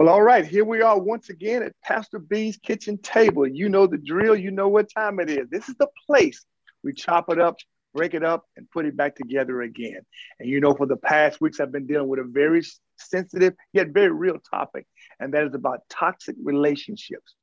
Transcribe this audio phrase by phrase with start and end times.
[0.00, 3.46] Well, all right, here we are once again at Pastor B's kitchen table.
[3.46, 5.50] You know the drill, you know what time it is.
[5.50, 6.42] This is the place
[6.82, 7.56] we chop it up,
[7.92, 10.00] break it up, and put it back together again.
[10.38, 12.62] And you know, for the past weeks, I've been dealing with a very
[12.96, 14.86] sensitive yet very real topic,
[15.20, 17.34] and that is about toxic relationships.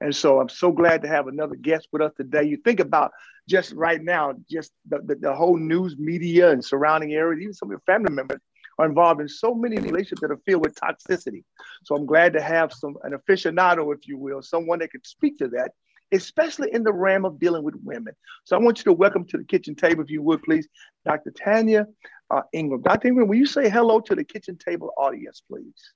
[0.00, 2.44] And so I'm so glad to have another guest with us today.
[2.44, 3.10] You think about
[3.46, 7.68] just right now, just the, the, the whole news media and surrounding areas, even some
[7.68, 8.40] of your family members
[8.78, 11.44] are involved in so many relationships that are filled with toxicity.
[11.84, 15.38] So I'm glad to have some an aficionado, if you will, someone that can speak
[15.38, 15.72] to that,
[16.12, 18.14] especially in the realm of dealing with women.
[18.44, 20.68] So I want you to welcome to the kitchen table, if you would, please,
[21.04, 21.30] Dr.
[21.30, 21.86] Tanya
[22.30, 22.82] uh, Ingram.
[22.82, 23.08] Dr.
[23.08, 25.92] Ingram, will you say hello to the kitchen table audience, please?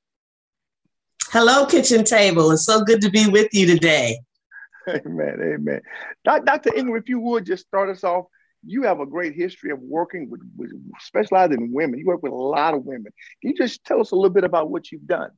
[1.30, 2.50] Hello, kitchen table.
[2.50, 4.18] It's so good to be with you today.
[4.88, 5.36] Amen.
[5.40, 5.80] Amen.
[6.24, 6.74] Dr.
[6.74, 8.26] Ingram, if you would just start us off
[8.64, 11.98] you have a great history of working with, with specializing in women.
[11.98, 13.12] You work with a lot of women.
[13.40, 15.30] Can you just tell us a little bit about what you've done?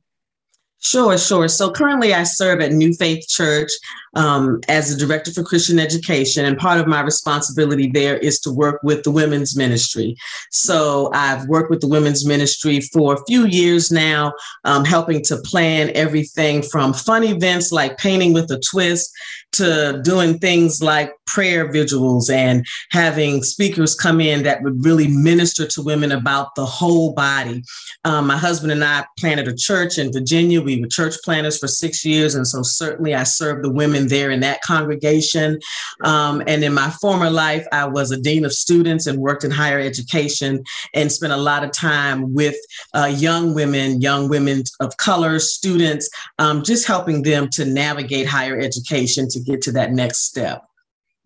[0.83, 1.47] Sure, sure.
[1.47, 3.71] So currently, I serve at New Faith Church
[4.15, 8.51] um, as a director for Christian education, and part of my responsibility there is to
[8.51, 10.13] work with the women's ministry.
[10.51, 14.33] So I've worked with the women's ministry for a few years now,
[14.65, 19.09] um, helping to plan everything from fun events like painting with a twist
[19.53, 25.65] to doing things like prayer vigils and having speakers come in that would really minister
[25.67, 27.63] to women about the whole body.
[28.05, 30.61] Um, my husband and I planted a church in Virginia.
[30.61, 34.31] We were church planters for six years, and so certainly I served the women there
[34.31, 35.59] in that congregation.
[36.03, 39.51] Um, and in my former life, I was a dean of students and worked in
[39.51, 40.63] higher education
[40.93, 42.55] and spent a lot of time with
[42.93, 46.09] uh, young women, young women of color, students,
[46.39, 50.63] um, just helping them to navigate higher education to get to that next step.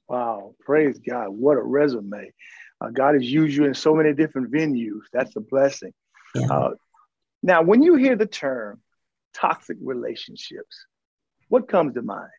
[0.07, 1.29] Wow, praise God.
[1.29, 2.31] What a resume.
[2.79, 5.01] Uh, God has used you in so many different venues.
[5.11, 5.93] That's a blessing.
[6.35, 6.47] Yeah.
[6.47, 6.69] Uh,
[7.43, 8.81] now, when you hear the term
[9.33, 10.85] toxic relationships,
[11.49, 12.29] what comes to mind?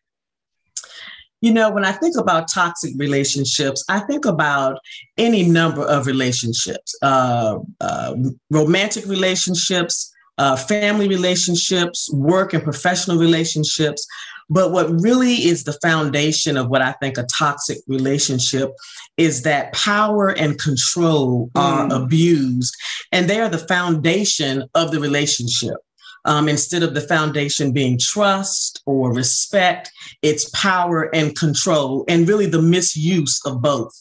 [1.41, 4.77] You know, when I think about toxic relationships, I think about
[5.17, 8.15] any number of relationships uh, uh
[8.49, 14.05] romantic relationships, uh, family relationships, work and professional relationships.
[14.49, 18.71] But what really is the foundation of what I think a toxic relationship
[19.17, 22.03] is that power and control are mm.
[22.03, 22.75] abused,
[23.11, 25.77] and they are the foundation of the relationship.
[26.25, 29.89] Um, instead of the foundation being trust or respect,
[30.21, 33.97] it's power and control, and really the misuse of both.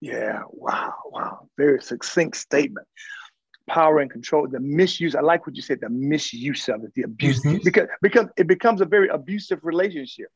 [0.00, 1.48] Yeah, wow, wow.
[1.58, 2.86] Very succinct statement
[3.66, 5.14] power and control, the misuse.
[5.14, 7.58] I like what you said, the misuse of it, the abuse, mm-hmm.
[7.64, 10.28] because because it becomes a very abusive relationship.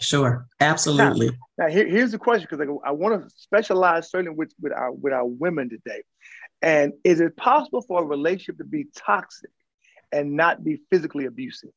[0.00, 1.28] Sure, absolutely.
[1.58, 4.72] Now, now here, here's the question, because I, I want to specialize certainly with with
[4.72, 6.02] our with our women today.
[6.62, 9.50] And is it possible for a relationship to be toxic
[10.10, 11.70] and not be physically abusive?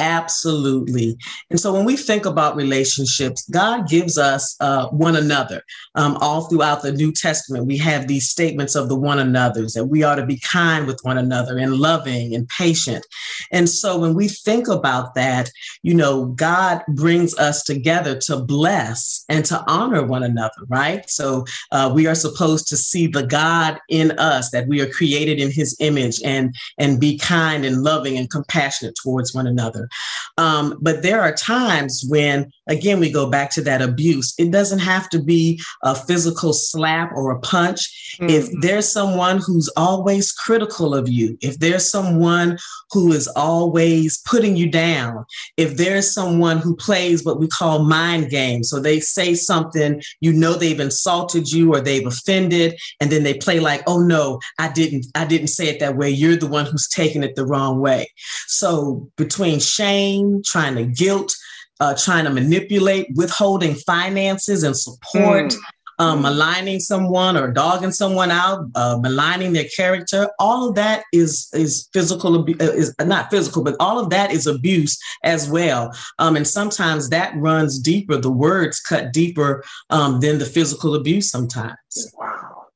[0.00, 1.18] Absolutely.
[1.50, 5.62] And so when we think about relationships, God gives us uh, one another.
[5.94, 9.84] Um, all throughout the New Testament, we have these statements of the one another's that
[9.84, 13.04] we ought to be kind with one another and loving and patient.
[13.52, 15.50] And so when we think about that,
[15.82, 21.08] you know, God brings us together to bless and to honor one another, right?
[21.10, 25.40] So uh, we are supposed to see the God in us that we are created
[25.40, 29.89] in his image and, and be kind and loving and compassionate towards one another.
[30.38, 34.34] Um, but there are times when, again, we go back to that abuse.
[34.38, 38.16] It doesn't have to be a physical slap or a punch.
[38.20, 38.30] Mm-hmm.
[38.30, 42.58] If there's someone who's always critical of you, if there's someone
[42.90, 45.24] who is always putting you down,
[45.56, 50.32] if there's someone who plays what we call mind games, so they say something, you
[50.32, 54.72] know they've insulted you or they've offended, and then they play like, oh no, I
[54.72, 56.10] didn't, I didn't say it that way.
[56.10, 58.10] You're the one who's taking it the wrong way.
[58.46, 61.34] So between shame, trying to guilt,
[61.80, 65.58] uh, trying to manipulate, withholding finances and support, mm.
[65.98, 70.30] um, maligning someone or dogging someone out, uh, maligning their character.
[70.38, 74.46] All of that is is physical uh, is not physical, but all of that is
[74.46, 75.90] abuse as well.
[76.18, 78.16] Um, and sometimes that runs deeper.
[78.16, 81.30] The words cut deeper um, than the physical abuse.
[81.30, 81.76] Sometimes.
[82.14, 82.66] Wow.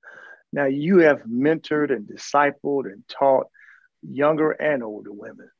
[0.52, 3.48] Now you have mentored and discipled and taught
[4.02, 5.50] younger and older women.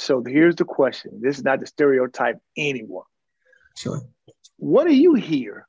[0.00, 1.20] So here's the question.
[1.22, 3.04] This is not to stereotype anyone.
[3.76, 4.00] Sure.
[4.56, 5.68] What do you hear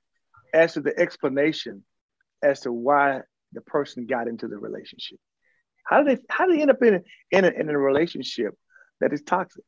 [0.53, 1.83] as to the explanation
[2.41, 5.19] as to why the person got into the relationship?
[5.83, 7.01] How do they how do they end up in a,
[7.31, 8.55] in a, in a relationship
[9.01, 9.65] that is toxic?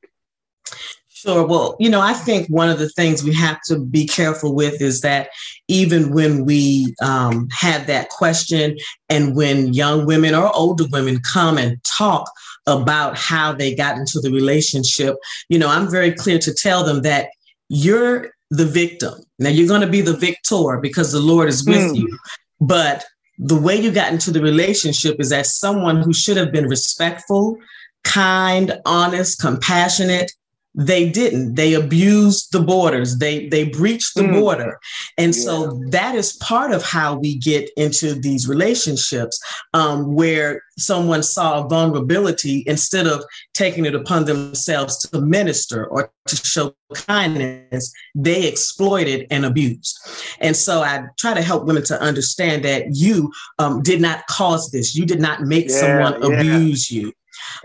[1.09, 1.45] Sure.
[1.45, 4.81] Well, you know, I think one of the things we have to be careful with
[4.81, 5.29] is that
[5.67, 8.77] even when we um, have that question
[9.09, 12.31] and when young women or older women come and talk
[12.67, 15.15] about how they got into the relationship,
[15.49, 17.29] you know, I'm very clear to tell them that
[17.69, 19.15] you're the victim.
[19.39, 21.97] Now, you're going to be the victor because the Lord is with mm.
[21.97, 22.17] you.
[22.61, 23.03] But
[23.39, 27.57] the way you got into the relationship is as someone who should have been respectful,
[28.03, 30.31] kind, honest, compassionate,
[30.75, 31.55] they didn't.
[31.55, 33.17] They abused the borders.
[33.17, 34.39] They they breached the mm.
[34.39, 34.79] border.
[35.17, 35.41] And yeah.
[35.43, 39.39] so that is part of how we get into these relationships
[39.73, 43.23] um, where someone saw a vulnerability instead of
[43.53, 49.99] taking it upon themselves to minister or to show kindness they exploited and abused.
[50.39, 54.71] And so i try to help women to understand that you um, did not cause
[54.71, 54.95] this.
[54.95, 56.39] You did not make yeah, someone yeah.
[56.39, 57.13] abuse you.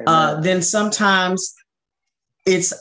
[0.06, 1.54] Uh, then sometimes
[2.46, 2.72] it's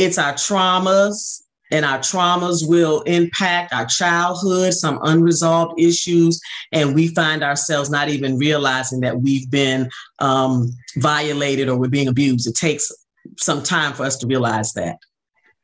[0.00, 6.40] it's our traumas, and our traumas will impact our childhood, some unresolved issues,
[6.72, 9.88] and we find ourselves not even realizing that we've been
[10.18, 12.48] um, violated or we're being abused.
[12.48, 12.90] It takes
[13.38, 14.96] some time for us to realize that.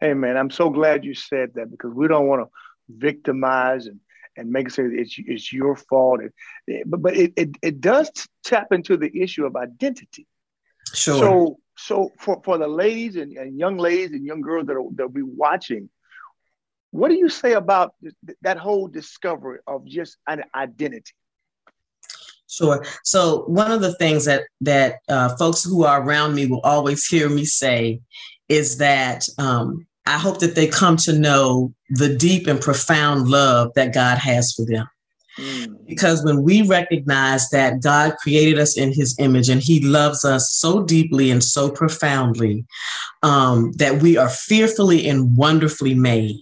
[0.01, 2.51] Hey, man, I'm so glad you said that because we don't want to
[2.89, 4.01] victimize and
[4.39, 6.21] and make it say it's, it's your fault.
[6.67, 8.11] It, but but it, it, it does
[8.45, 10.27] tap into the issue of identity.
[10.93, 11.19] Sure.
[11.19, 14.85] So so for, for the ladies and, and young ladies and young girls that are,
[14.93, 15.89] that'll be watching,
[16.91, 17.95] what do you say about
[18.43, 21.13] that whole discovery of just an identity?
[22.49, 22.85] Sure.
[23.05, 27.05] So one of the things that that uh, folks who are around me will always
[27.07, 28.01] hear me say
[28.49, 33.73] is that um, I hope that they come to know the deep and profound love
[33.75, 34.87] that God has for them.
[35.39, 35.87] Mm.
[35.87, 40.51] Because when we recognize that God created us in his image and he loves us
[40.51, 42.65] so deeply and so profoundly
[43.23, 46.37] um, that we are fearfully and wonderfully made,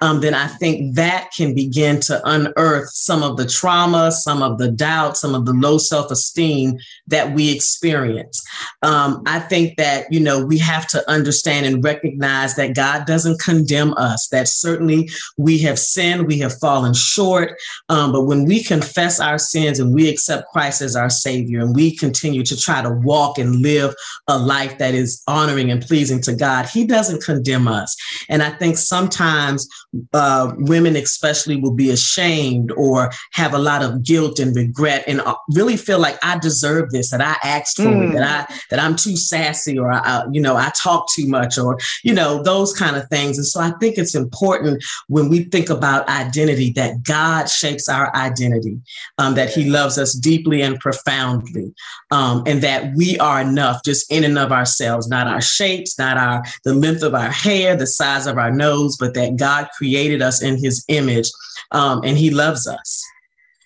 [0.00, 4.58] um, then I think that can begin to unearth some of the trauma, some of
[4.58, 8.44] the doubt, some of the low self esteem that we experience.
[8.82, 13.40] Um, I think that, you know, we have to understand and recognize that God doesn't
[13.40, 17.56] condemn us, that certainly we have sinned, we have fallen short.
[17.88, 21.74] Um, but when we confess our sins and we accept Christ as our Savior and
[21.74, 23.94] we continue to try to walk and live
[24.28, 27.96] a life that is honoring and pleasing to God, He doesn't condemn us.
[28.28, 29.65] And I think sometimes
[30.12, 35.20] uh, women especially will be ashamed or have a lot of guilt and regret and
[35.20, 38.10] uh, really feel like I deserve this, that I asked for mm.
[38.10, 41.58] it, that I that I'm too sassy or I, you know I talk too much
[41.58, 43.38] or you know those kind of things.
[43.38, 48.14] And so I think it's important when we think about identity that God shapes our
[48.14, 48.78] identity,
[49.18, 51.72] um, that He loves us deeply and profoundly,
[52.10, 56.16] um, and that we are enough just in and of ourselves, not our shapes, not
[56.16, 59.68] our the length of our hair, the size of our nose, but that God God
[59.76, 61.30] created us in his image
[61.70, 63.04] um, and he loves us.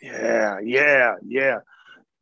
[0.02, 1.58] Yeah, yeah, yeah.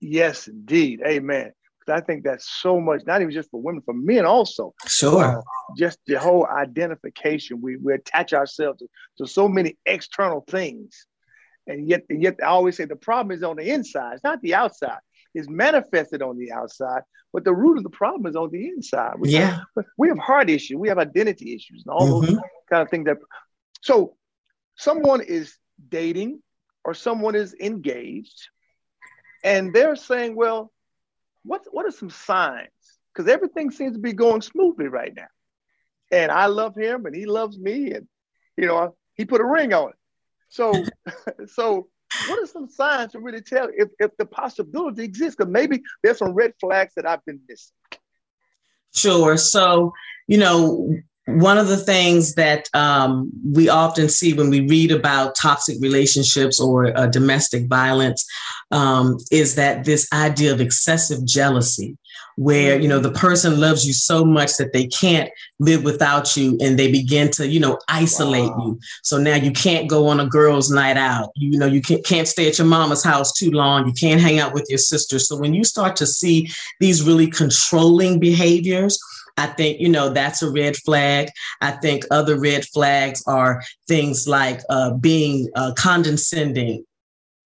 [0.00, 1.02] Yes, indeed.
[1.06, 1.52] Amen.
[1.88, 4.74] I think that's so much, not even just for women, for men also.
[4.86, 5.38] Sure.
[5.38, 5.42] Uh,
[5.76, 7.62] just the whole identification.
[7.62, 8.88] We, we attach ourselves to,
[9.18, 11.06] to so many external things.
[11.66, 14.42] And yet, and yet I always say the problem is on the inside, it's not
[14.42, 14.98] the outside.
[15.34, 17.02] It's manifested on the outside,
[17.32, 19.14] but the root of the problem is on the inside.
[19.18, 19.60] We yeah.
[19.76, 22.34] Have, we have heart issues, we have identity issues, and all mm-hmm.
[22.34, 23.18] those kind of things that
[23.80, 24.16] so
[24.76, 25.56] someone is
[25.88, 26.40] dating
[26.84, 28.48] or someone is engaged
[29.44, 30.72] and they're saying, well,
[31.44, 32.68] what, what are some signs?
[33.12, 35.28] Because everything seems to be going smoothly right now.
[36.10, 37.92] And I love him and he loves me.
[37.92, 38.06] And,
[38.56, 39.96] you know, he put a ring on it.
[40.48, 40.72] So,
[41.46, 41.88] so
[42.26, 45.36] what are some signs to really tell if, if the possibility exists?
[45.36, 47.74] Because maybe there's some red flags that I've been missing.
[48.94, 49.36] Sure.
[49.36, 49.92] So,
[50.26, 50.94] you know,
[51.28, 56.58] one of the things that um, we often see when we read about toxic relationships
[56.58, 58.26] or uh, domestic violence
[58.70, 61.98] um, is that this idea of excessive jealousy
[62.38, 65.28] where you know the person loves you so much that they can't
[65.58, 68.66] live without you and they begin to you know isolate wow.
[68.66, 68.80] you.
[69.02, 71.30] So now you can't go on a girls night out.
[71.34, 73.88] You know you can't, can't stay at your mama's house too long.
[73.88, 75.18] You can't hang out with your sister.
[75.18, 79.00] So when you start to see these really controlling behaviors
[79.38, 81.30] I think, you know, that's a red flag.
[81.60, 86.84] I think other red flags are things like uh, being uh, condescending,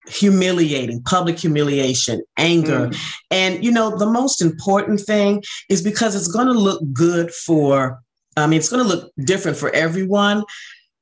[0.08, 2.88] humiliating, public humiliation, anger.
[2.88, 2.96] Mm.
[3.30, 8.00] And, you know, the most important thing is because it's going to look good for,
[8.36, 10.44] I mean, it's going to look different for everyone.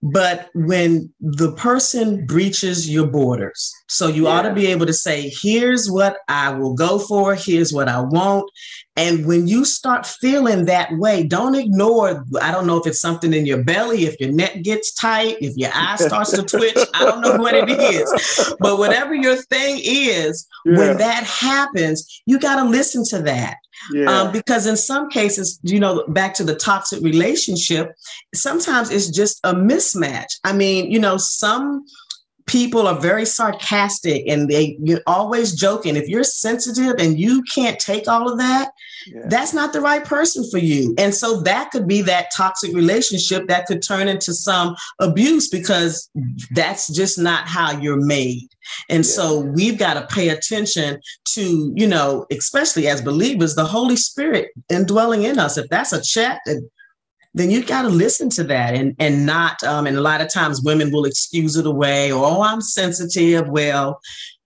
[0.02, 4.30] But when the person breaches your borders, so you yeah.
[4.30, 8.00] ought to be able to say, here's what I will go for, here's what I
[8.00, 8.50] won't.
[8.96, 12.24] And when you start feeling that way, don't ignore.
[12.40, 15.54] I don't know if it's something in your belly, if your neck gets tight, if
[15.56, 16.76] your eye starts to twitch.
[16.94, 18.54] I don't know what it is.
[18.58, 20.78] But whatever your thing is, yeah.
[20.78, 23.56] when that happens, you got to listen to that.
[23.92, 24.10] Yeah.
[24.10, 27.94] Um, because in some cases, you know, back to the toxic relationship,
[28.34, 30.38] sometimes it's just a mismatch.
[30.44, 31.84] I mean, you know, some
[32.50, 35.94] people are very sarcastic and they you're always joking.
[35.94, 38.72] If you're sensitive and you can't take all of that,
[39.06, 39.22] yeah.
[39.26, 40.92] that's not the right person for you.
[40.98, 46.10] And so that could be that toxic relationship that could turn into some abuse because
[46.50, 48.48] that's just not how you're made.
[48.88, 49.12] And yeah.
[49.12, 51.00] so we've got to pay attention
[51.34, 55.56] to, you know, especially as believers, the Holy Spirit indwelling in us.
[55.56, 56.40] If that's a check,
[57.34, 60.32] then you've got to listen to that and and not um, and a lot of
[60.32, 64.00] times women will excuse it away or oh i'm sensitive well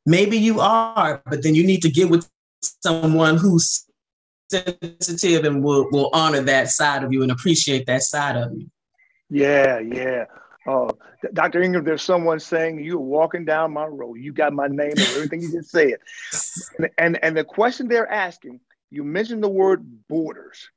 [0.06, 2.28] maybe you are but then you need to get with
[2.60, 3.86] someone who's
[4.50, 8.68] sensitive and will will honor that side of you and appreciate that side of you
[9.30, 10.24] yeah yeah
[10.66, 10.90] uh,
[11.34, 11.60] Dr.
[11.60, 14.14] Ingram, there's someone saying you're walking down my road.
[14.14, 15.96] You got my name and everything you just said.
[16.78, 18.60] And, and, and the question they're asking,
[18.90, 20.70] you mentioned the word borders,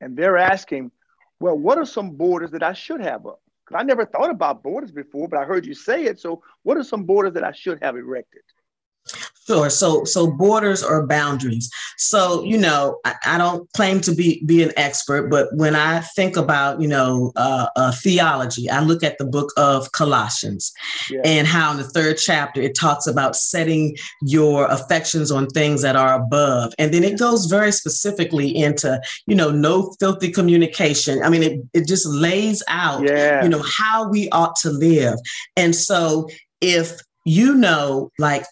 [0.00, 0.92] and they're asking,
[1.40, 3.40] well, what are some borders that I should have up?
[3.64, 6.20] Because I never thought about borders before, but I heard you say it.
[6.20, 8.42] So, what are some borders that I should have erected?
[9.46, 9.68] Sure.
[9.68, 11.70] So, so borders or boundaries.
[11.98, 16.00] So, you know, I, I, don't claim to be be an expert, but when I
[16.00, 20.72] think about, you know, uh, uh, theology, I look at the book of Colossians,
[21.10, 21.20] yeah.
[21.24, 25.94] and how in the third chapter it talks about setting your affections on things that
[25.94, 31.22] are above, and then it goes very specifically into, you know, no filthy communication.
[31.22, 33.42] I mean, it it just lays out, yeah.
[33.42, 35.16] you know, how we ought to live,
[35.54, 36.28] and so
[36.62, 38.44] if you know, like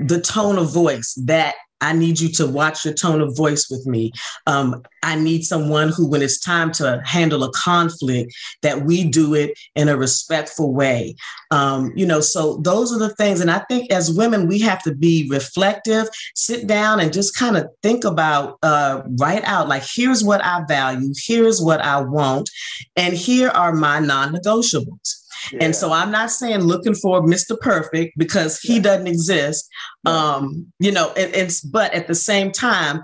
[0.00, 3.86] the tone of voice that I need you to watch your tone of voice with
[3.86, 4.12] me.
[4.46, 9.34] Um, I need someone who, when it's time to handle a conflict, that we do
[9.34, 11.14] it in a respectful way.
[11.50, 13.40] Um, you know, so those are the things.
[13.40, 17.56] And I think as women, we have to be reflective, sit down and just kind
[17.56, 22.50] of think about, uh, write out like, here's what I value, here's what I want,
[22.96, 25.17] and here are my non negotiables.
[25.60, 27.58] And so I'm not saying looking for Mr.
[27.60, 28.82] Perfect because he yeah.
[28.82, 29.68] doesn't exist.
[30.04, 33.02] Um, you know, it, it's but at the same time,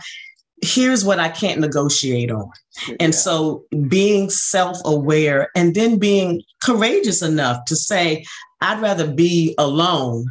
[0.63, 2.51] here's what I can't negotiate on.
[2.89, 2.97] Yeah.
[3.01, 8.25] And so being self-aware and then being courageous enough to say,
[8.61, 10.27] I'd rather be alone.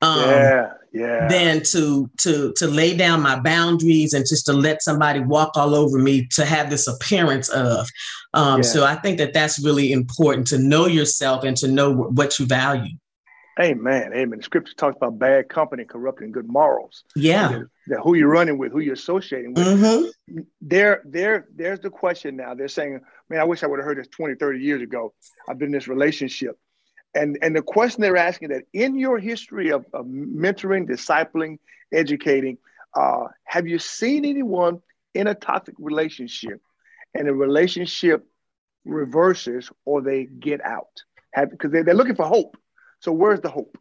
[0.00, 1.28] Um, yeah yeah.
[1.28, 5.74] than to to to lay down my boundaries and just to let somebody walk all
[5.74, 7.88] over me to have this appearance of.
[8.34, 8.62] Um, yeah.
[8.62, 12.46] so i think that that's really important to know yourself and to know what you
[12.46, 12.96] value.
[13.60, 17.04] Amen amen the scripture talks about bad company corrupting good morals.
[17.16, 17.48] Yeah.
[17.48, 19.66] That, that who you're running with who you're associating with.
[19.66, 20.40] Mm-hmm.
[20.60, 22.54] there there there's the question now.
[22.54, 25.14] They're saying man i wish i would have heard this 20 30 years ago.
[25.48, 26.58] I've been in this relationship
[27.14, 31.58] and, and the question they're asking that in your history of, of mentoring, discipling,
[31.92, 32.58] educating,
[32.94, 34.80] uh, have you seen anyone
[35.14, 36.60] in a toxic relationship
[37.14, 38.26] and the relationship
[38.84, 41.02] reverses or they get out?
[41.34, 42.56] Because they, they're looking for hope.
[43.00, 43.78] So where's the hope?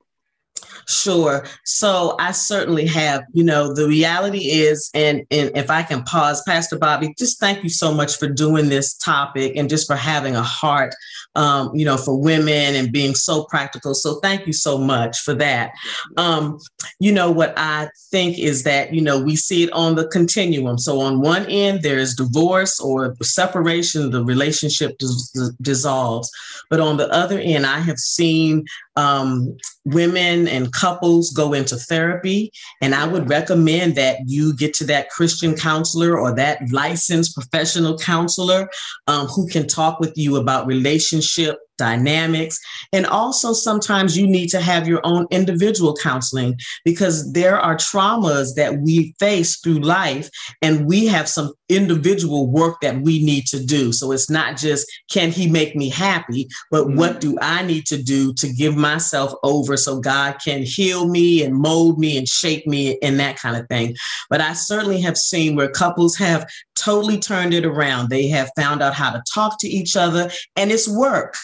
[0.90, 1.46] Sure.
[1.66, 6.42] So I certainly have, you know, the reality is, and, and if I can pause,
[6.48, 10.36] Pastor Bobby, just thank you so much for doing this topic and just for having
[10.36, 10.96] a heart,
[11.36, 13.94] um, you know, for women and being so practical.
[13.94, 15.72] So thank you so much for that.
[16.16, 16.58] Um,
[17.02, 20.78] you know, what I think is that, you know, we see it on the continuum.
[20.78, 26.32] So on one end, there's divorce or separation, the relationship dis- dissolves.
[26.70, 28.64] But on the other end, I have seen
[28.96, 32.52] um, women and couples go into therapy.
[32.82, 37.98] And I would recommend that you get to that Christian counselor or that licensed professional
[37.98, 38.70] counselor
[39.08, 42.60] um, who can talk with you about relationship dynamics.
[42.94, 48.56] And also, sometimes you need to have your own individual counseling because there are traumas
[48.56, 50.30] that we face through life,
[50.62, 53.92] and we have some individual work that we need to do.
[53.92, 56.98] So it's not just, can he make me happy, but mm-hmm.
[56.98, 61.44] what do I need to do to give myself over so God can heal me
[61.44, 63.96] and mold me and shape me and that kind of thing.
[64.30, 68.10] But I certainly have seen where couples have totally turned it around.
[68.10, 71.36] They have found out how to talk to each other, and it's work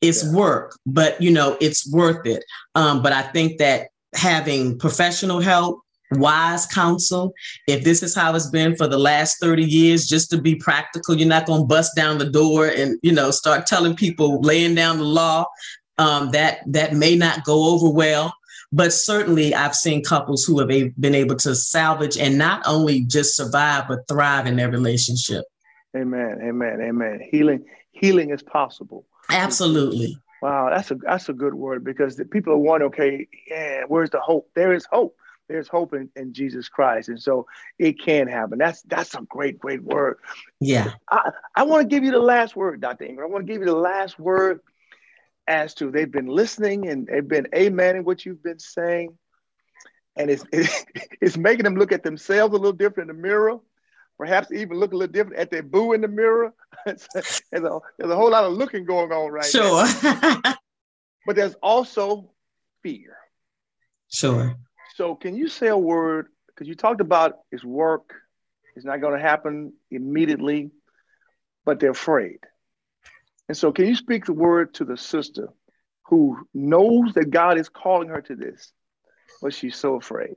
[0.00, 0.32] it's yeah.
[0.32, 2.44] work, but you know, it's worth it.
[2.74, 5.80] Um, but I think that having professional help
[6.12, 7.32] wise counsel.
[7.66, 11.16] If this is how it's been for the last 30 years, just to be practical,
[11.16, 14.74] you're not going to bust down the door and, you know, start telling people laying
[14.74, 15.44] down the law.
[15.98, 18.32] Um, that that may not go over well.
[18.72, 23.36] But certainly, I've seen couples who have been able to salvage and not only just
[23.36, 25.44] survive, but thrive in their relationship.
[25.94, 26.38] Amen.
[26.42, 26.80] Amen.
[26.80, 27.20] Amen.
[27.30, 29.04] Healing, healing is possible.
[29.30, 30.18] Absolutely.
[30.42, 34.10] Wow, that's a that's a good word because the people are wondering, okay, yeah, where's
[34.10, 34.50] the hope?
[34.54, 35.16] There is hope.
[35.48, 37.08] There's hope in, in Jesus Christ.
[37.08, 37.46] And so
[37.78, 38.58] it can happen.
[38.58, 40.18] That's that's a great, great word.
[40.60, 40.92] Yeah.
[41.10, 43.04] I, I want to give you the last word, Dr.
[43.04, 43.28] Ingram.
[43.28, 44.60] I want to give you the last word
[45.46, 49.18] as to they've been listening and they've been amening what you've been saying.
[50.16, 50.44] And it's
[51.20, 53.58] it's making them look at themselves a little different in the mirror
[54.20, 56.52] perhaps even look a little different at their boo in the mirror.
[56.84, 59.86] there's, a, there's a whole lot of looking going on right sure.
[61.26, 62.30] but there's also
[62.82, 63.16] fear.
[64.12, 64.56] Sure.
[64.94, 66.26] So can you say a word?
[66.48, 68.12] Because you talked about it's work,
[68.76, 70.70] it's not going to happen immediately,
[71.64, 72.40] but they're afraid.
[73.48, 75.48] And so can you speak the word to the sister
[76.08, 78.70] who knows that God is calling her to this,
[79.40, 80.36] but she's so afraid?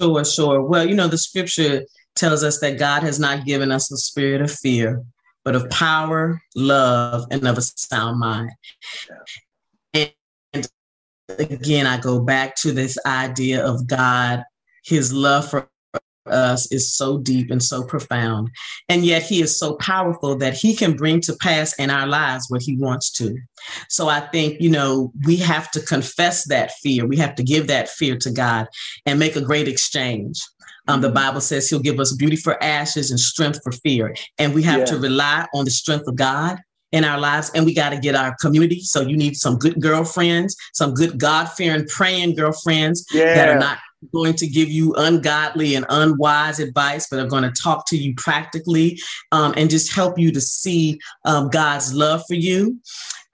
[0.00, 0.62] Sure, sure.
[0.62, 1.82] Well, you know, the scripture
[2.16, 5.02] tells us that God has not given us a spirit of fear,
[5.44, 8.50] but of power, love, and of a sound mind.
[9.94, 10.12] And
[11.28, 14.42] again, I go back to this idea of God,
[14.84, 15.68] his love for
[16.26, 18.50] us is so deep and so profound.
[18.88, 22.46] And yet he is so powerful that he can bring to pass in our lives
[22.48, 23.36] what he wants to.
[23.88, 27.06] So I think, you know, we have to confess that fear.
[27.06, 28.66] We have to give that fear to God
[29.04, 30.40] and make a great exchange.
[30.88, 31.16] Um, the.
[31.16, 34.14] Bible says he'll give us beauty for ashes and strength for fear.
[34.38, 34.84] And we have yeah.
[34.86, 36.58] to rely on the strength of God
[36.92, 37.50] in our lives.
[37.54, 38.80] And we got to get our community.
[38.80, 43.34] So you need some good girlfriends, some good God fearing, praying girlfriends yeah.
[43.34, 43.78] that are not
[44.12, 48.14] going to give you ungodly and unwise advice, but are going to talk to you
[48.16, 48.98] practically
[49.32, 52.78] um, and just help you to see um, God's love for you.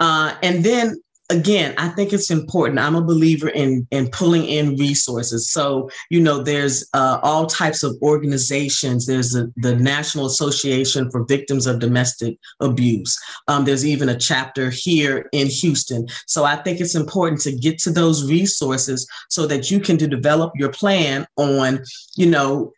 [0.00, 1.00] Uh, and then
[1.32, 2.78] again, I think it's important.
[2.78, 5.50] I'm a believer in in pulling in resources.
[5.50, 9.06] So you know, there's uh, all types of organizations.
[9.06, 13.18] There's a, the National Association for Victims of Domestic Abuse.
[13.48, 16.06] Um, there's even a chapter here in Houston.
[16.26, 20.06] So I think it's important to get to those resources so that you can to
[20.06, 21.82] develop your plan on,
[22.16, 22.72] you know,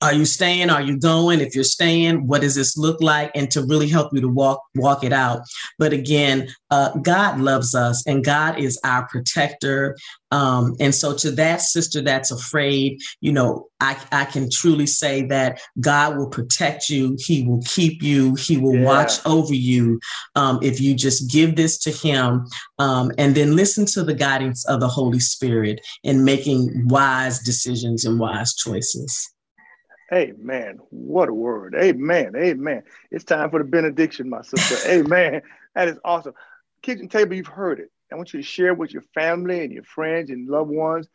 [0.00, 0.70] are you staying?
[0.70, 1.40] Are you going?
[1.40, 3.30] If you're staying what does this look like?
[3.34, 5.42] And to really help you to walk walk it out.
[5.78, 9.96] But again uh, god loves us and god is our protector.
[10.30, 15.22] Um, and so to that sister that's afraid you know I, I can truly say
[15.26, 17.16] that god will protect you.
[17.18, 18.34] He will keep you.
[18.34, 18.84] He will yeah.
[18.84, 19.98] watch over you
[20.36, 22.46] um, if you just give this to him.
[22.78, 28.04] Um, and then listen to the guidance of the holy spirit in making wise decisions
[28.04, 29.32] and wise choices
[30.12, 30.78] Amen.
[30.90, 31.74] What a word.
[31.74, 32.34] Amen.
[32.34, 32.82] Amen.
[33.10, 34.76] It's time for the benediction, my sister.
[34.90, 35.42] Amen.
[35.74, 36.32] That is awesome.
[36.82, 37.90] Kitchen table, you've heard it.
[38.10, 41.08] I want you to share with your family and your friends and loved ones.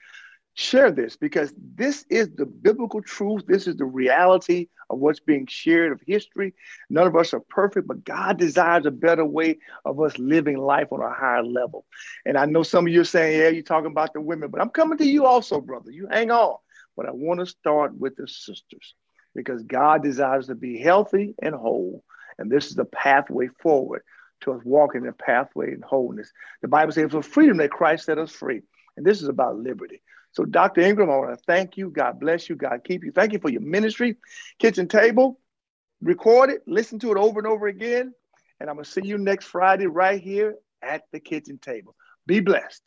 [0.56, 3.44] Share this because this is the biblical truth.
[3.48, 6.54] This is the reality of what's being shared of history.
[6.92, 10.90] None of us are perfect, but God desires a better way of us living life
[10.92, 11.86] on a higher level.
[12.28, 14.62] And I know some of you are saying, yeah, you're talking about the women, but
[14.62, 15.90] I'm coming to you also, brother.
[15.90, 16.58] You hang on.
[16.96, 18.96] But I want to start with the sisters
[19.36, 22.04] because God desires to be healthy and whole.
[22.38, 24.04] And this is the pathway forward
[24.42, 26.32] to us walking the pathway in wholeness.
[26.62, 28.62] The Bible says for freedom that Christ set us free.
[28.98, 30.02] And this is about liberty.
[30.34, 30.82] So, Dr.
[30.82, 31.90] Ingram, I want to thank you.
[31.90, 32.56] God bless you.
[32.56, 33.12] God keep you.
[33.12, 34.18] Thank you for your ministry.
[34.60, 35.40] Kitchen table,
[36.02, 38.14] record it, listen to it over and over again.
[38.60, 41.96] And I'm going to see you next Friday right here at the kitchen table.
[42.26, 42.82] Be blessed.